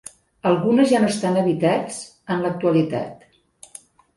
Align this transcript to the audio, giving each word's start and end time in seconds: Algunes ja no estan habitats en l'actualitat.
Algunes 0.51 0.89
ja 0.91 1.01
no 1.03 1.09
estan 1.15 1.37
habitats 1.41 1.99
en 2.37 2.43
l'actualitat. 2.47 3.31